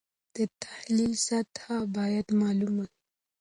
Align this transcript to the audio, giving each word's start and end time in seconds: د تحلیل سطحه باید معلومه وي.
د 0.35 0.37
تحلیل 0.63 1.13
سطحه 1.27 1.77
باید 1.95 2.27
معلومه 2.41 2.85
وي. 2.89 2.95